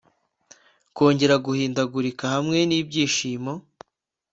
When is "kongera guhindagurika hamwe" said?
0.95-2.59